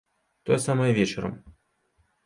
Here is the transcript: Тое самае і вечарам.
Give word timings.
Тое 0.49 0.57
самае 0.65 0.89
і 0.95 0.97
вечарам. 1.01 1.39